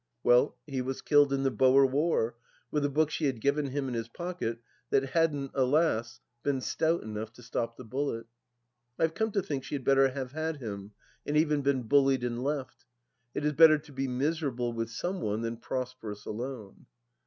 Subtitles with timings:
[0.23, 2.35] Well, he was killed in the Boer War,
[2.71, 4.57] with a book she had given him in his pocket
[4.89, 6.21] that hadn't, alas!
[6.41, 8.25] been stout enough to stop the bullet.
[8.97, 10.93] I have come to think she had better have had him
[11.23, 12.83] and even been bullied and left
[13.33, 16.87] 1 It is better to be miserable with some one than prosperous alone.